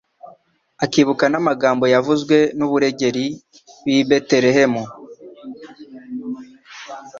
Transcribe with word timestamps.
akibuka 0.83 1.25
n'amagambo 1.29 1.85
yavuzwe 1.93 2.37
n'aburugeri 2.57 3.25
b'i 3.83 4.01
Betelehemu, 4.09 4.83